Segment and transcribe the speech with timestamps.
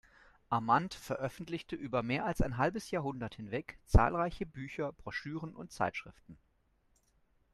[0.49, 6.39] Armand veröffentlichte über mehr als ein halbes Jahrhundert hinweg zahlreiche Bücher, Broschüren und Zeitschriften.